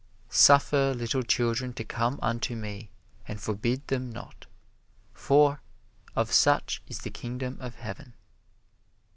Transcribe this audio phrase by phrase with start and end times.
[0.31, 2.89] "Suffer little children to come unto me,
[3.27, 4.47] and forbid them not,
[5.13, 5.61] for
[6.15, 8.15] of such is the Kingdom of Heaven."